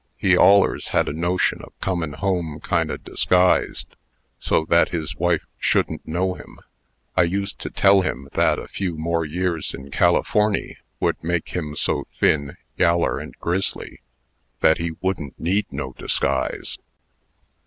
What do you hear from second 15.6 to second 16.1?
no